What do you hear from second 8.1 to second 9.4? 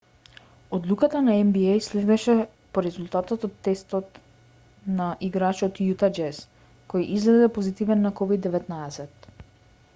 ковид-19